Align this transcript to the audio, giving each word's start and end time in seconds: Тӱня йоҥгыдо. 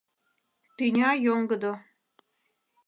Тӱня 0.75 1.09
йоҥгыдо. 1.25 1.73